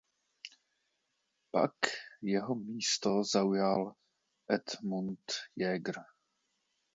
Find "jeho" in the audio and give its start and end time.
2.21-2.55